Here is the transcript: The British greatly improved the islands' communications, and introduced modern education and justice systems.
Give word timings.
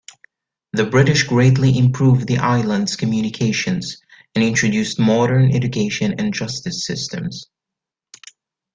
The 0.73 0.87
British 0.87 1.21
greatly 1.27 1.77
improved 1.77 2.25
the 2.25 2.39
islands' 2.39 2.95
communications, 2.95 4.01
and 4.33 4.43
introduced 4.43 4.97
modern 4.99 5.55
education 5.55 6.15
and 6.17 6.33
justice 6.33 6.87
systems. 6.87 7.45